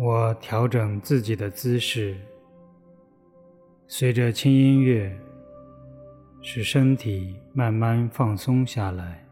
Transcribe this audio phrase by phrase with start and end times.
[0.00, 2.16] 我调整自己的姿势，
[3.88, 5.12] 随着轻音乐，
[6.40, 9.27] 使身体慢慢放松下来。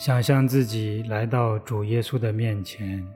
[0.00, 3.06] 想象自己来到主耶稣的面前，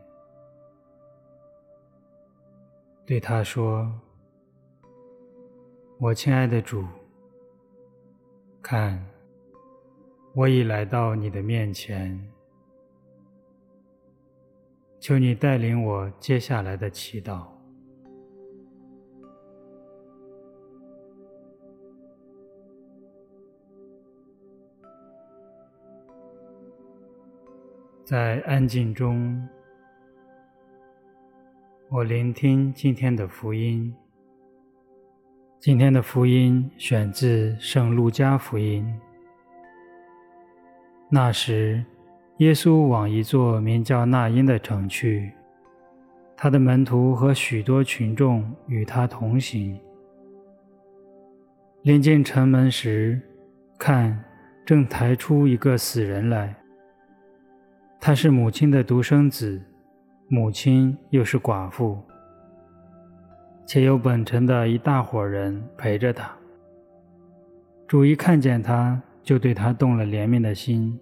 [3.07, 3.91] 对他说
[5.99, 6.85] ：“我亲爱的主，
[8.61, 9.03] 看，
[10.35, 12.23] 我已来到你的面前，
[15.01, 17.47] 求你带领我接下来的祈祷。”
[28.05, 29.49] 在安静中，
[31.89, 33.95] 我聆听今天的福音。
[35.59, 38.85] 今天的福音选自《圣路加福音》。
[41.09, 41.83] 那时，
[42.37, 45.33] 耶稣往一座名叫那因的城去，
[46.37, 49.81] 他的门徒和许多群众与他同行。
[51.81, 53.19] 临近城门时，
[53.79, 54.23] 看，
[54.67, 56.55] 正抬出一个死人来。
[58.07, 59.59] 他是母亲的独生子，
[60.29, 61.99] 母亲又是寡妇，
[63.65, 66.31] 且有本城的一大伙人陪着他。
[67.89, 71.01] 主一看见他，就对他动了怜悯的心，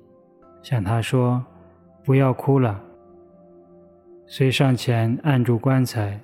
[0.62, 1.44] 向他说
[2.06, 2.80] ：“不要哭了。”
[4.24, 6.20] 遂上前按住棺材，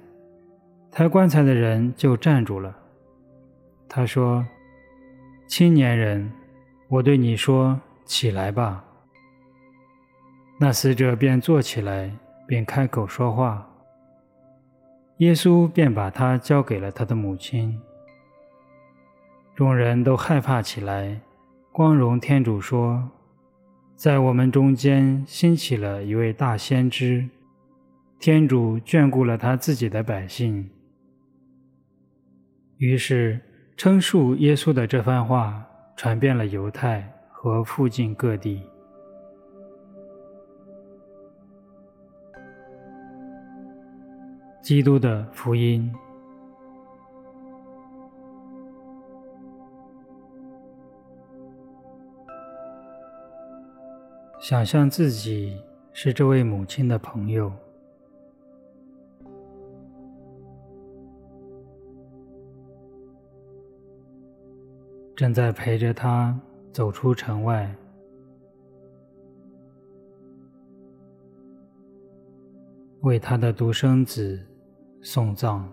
[0.92, 2.72] 抬棺材的人就站住了。
[3.88, 4.46] 他说
[5.48, 6.30] ：“青年人，
[6.86, 8.84] 我对你说，起来吧。”
[10.60, 12.10] 那死者便坐起来，
[12.46, 13.64] 并开口说话。
[15.18, 17.80] 耶稣便把他交给了他的母亲。
[19.54, 21.20] 众人都害怕起来，
[21.70, 23.08] 光荣天主说
[23.94, 27.28] ：“在我们中间兴起了一位大先知，
[28.18, 30.68] 天主眷顾了他自己的百姓。”
[32.78, 33.40] 于是，
[33.76, 35.64] 称述耶稣的这番话
[35.96, 38.62] 传遍了犹太和附近各地。
[44.68, 45.90] 基督的福音。
[54.38, 55.58] 想象自己
[55.94, 57.50] 是这位母亲的朋友，
[65.16, 66.38] 正在陪着她
[66.74, 67.74] 走出城外。
[73.02, 74.44] 为他的独生子
[75.00, 75.66] 送葬，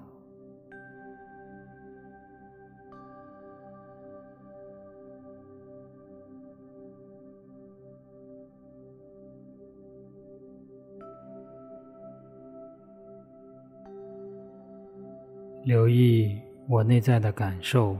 [15.63, 16.39] 留意
[16.69, 17.97] 我内在的感受。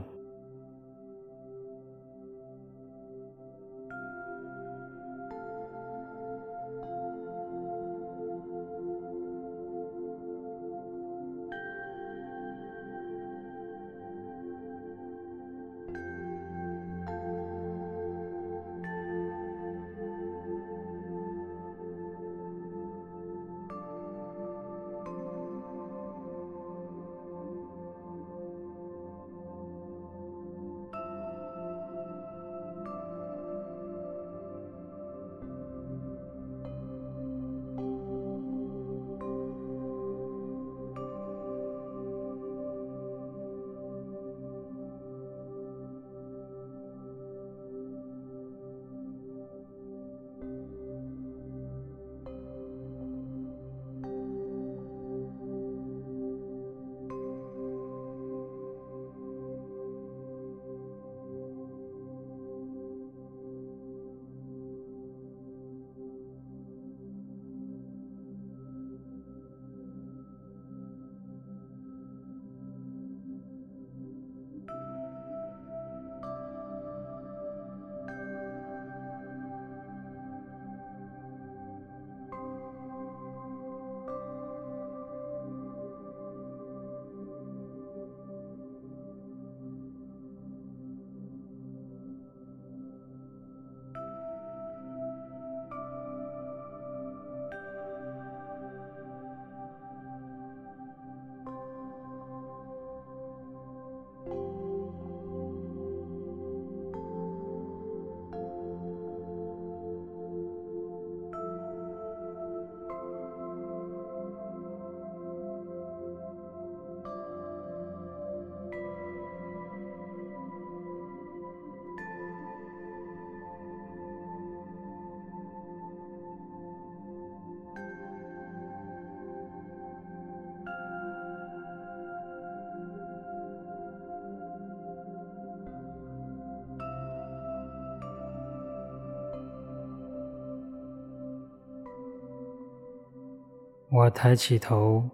[143.98, 145.08] 我抬起头，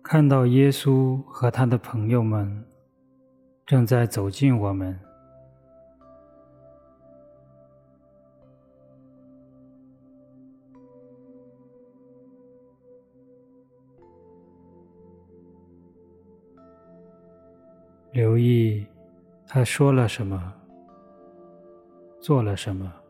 [0.00, 2.64] 看到耶稣和他的朋友们
[3.66, 4.96] 正在走近我们。
[18.12, 18.86] 留意
[19.44, 20.54] 他说了什么，
[22.20, 23.05] 做了什么。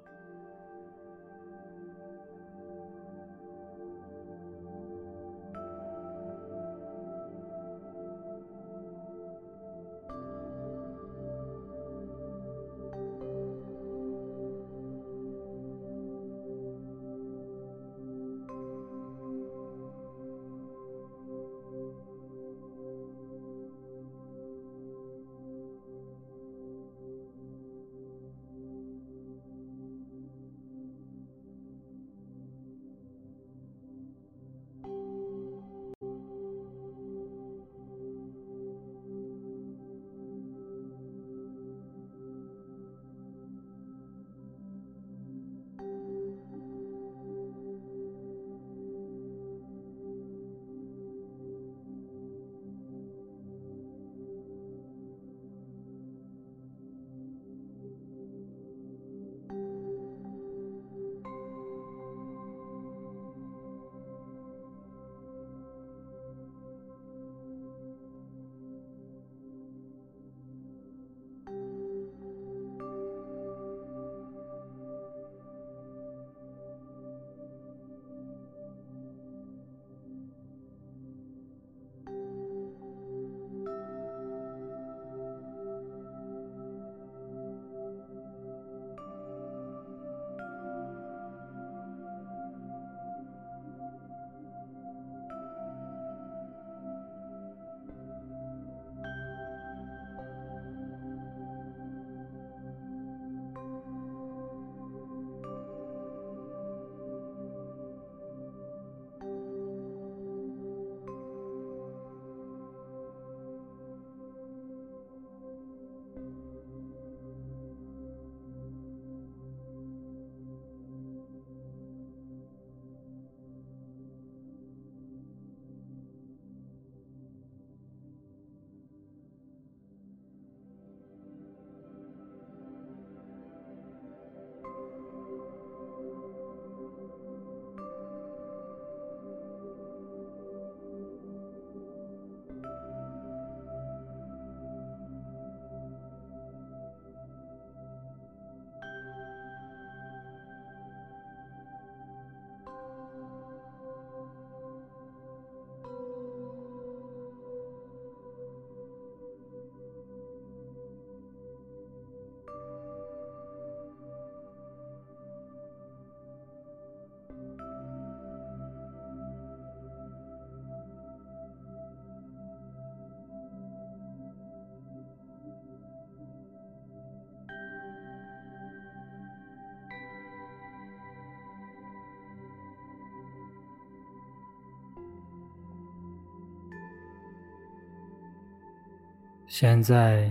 [189.59, 190.31] 现在，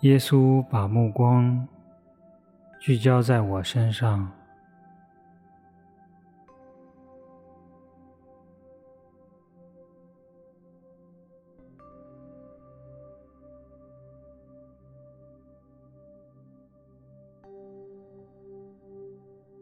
[0.00, 1.66] 耶稣把目光
[2.78, 4.30] 聚焦在我身上，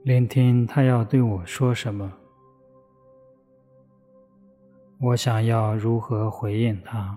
[0.02, 2.12] 聆听他要对我说什么，
[4.98, 7.16] 我想要如何回应他。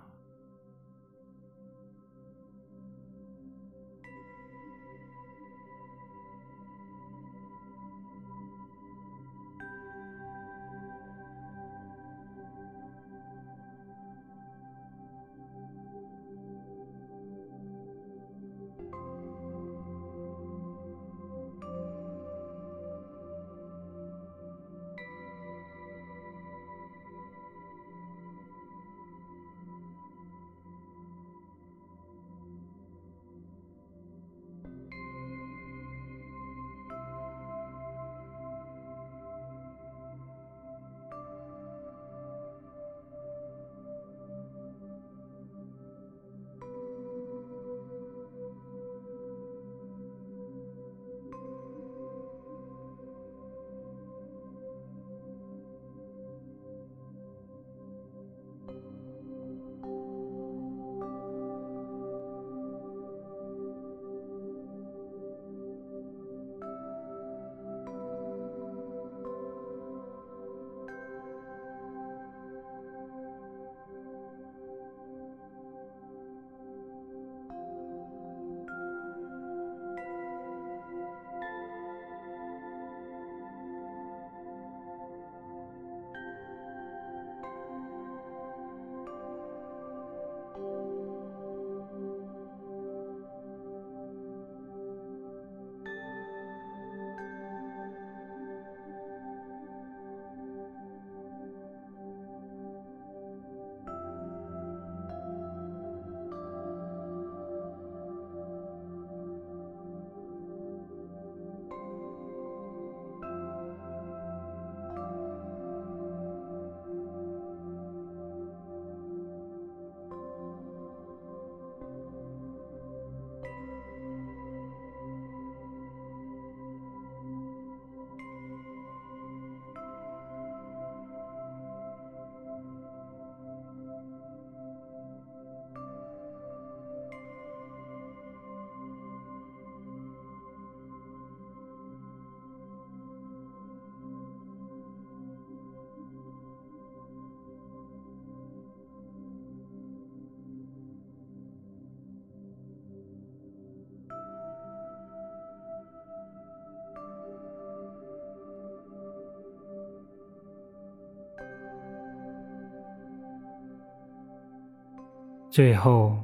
[165.56, 166.18] 最后，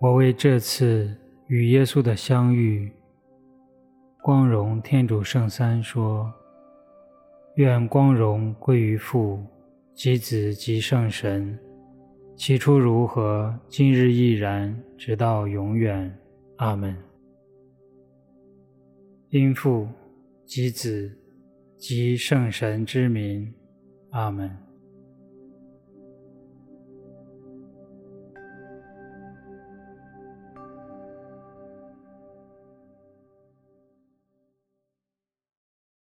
[0.00, 2.90] 我为这次与耶稣的相遇，
[4.20, 6.28] 光荣天主圣三说：
[7.54, 9.38] 愿光荣归于父、
[9.94, 11.56] 及子、及圣神，
[12.34, 16.12] 起初如何，今日亦然，直到永远。
[16.56, 16.96] 阿门。
[19.30, 19.86] 因父、
[20.44, 21.16] 及子、
[21.78, 23.54] 及圣神之名。
[24.10, 24.50] 阿门。